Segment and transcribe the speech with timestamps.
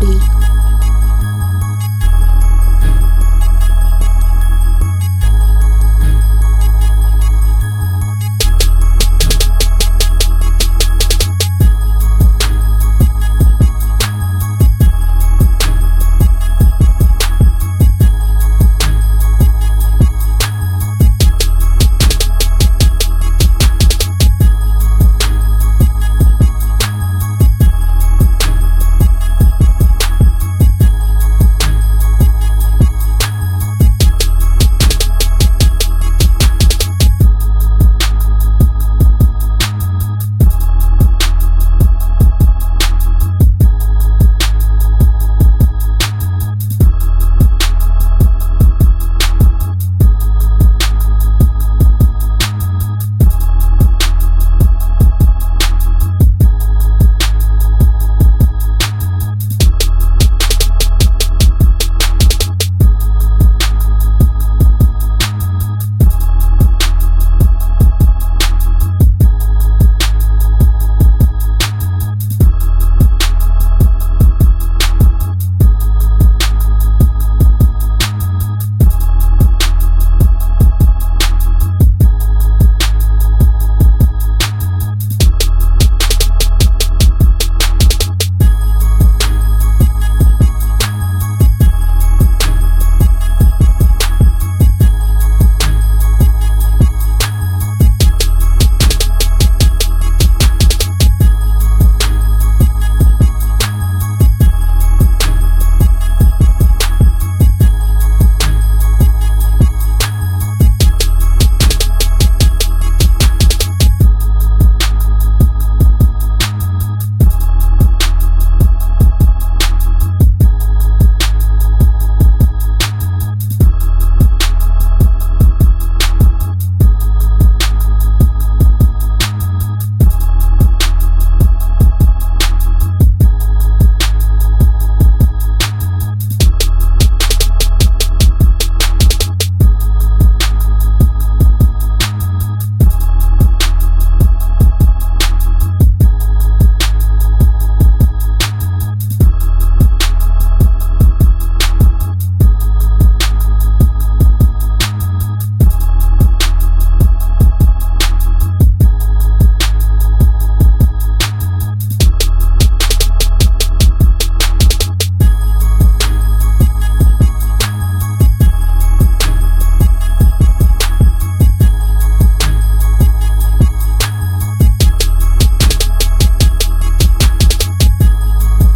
[0.00, 0.37] beat.